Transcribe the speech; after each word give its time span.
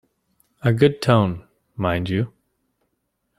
A 0.63 0.73
good 0.73 0.99
tone, 0.99 1.47
mind 1.77 2.09
you! 2.09 2.33